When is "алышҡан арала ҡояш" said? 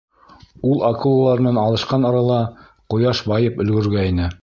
1.65-3.25